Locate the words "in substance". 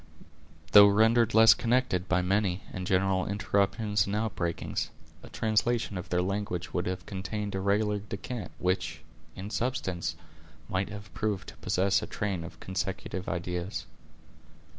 9.35-10.15